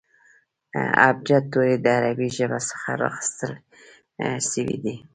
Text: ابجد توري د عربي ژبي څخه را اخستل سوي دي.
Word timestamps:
ابجد 1.09 1.43
توري 1.51 1.75
د 1.83 1.85
عربي 1.97 2.27
ژبي 2.37 2.59
څخه 2.69 2.89
را 2.99 3.05
اخستل 3.11 3.53
سوي 4.51 4.77
دي. 4.83 4.95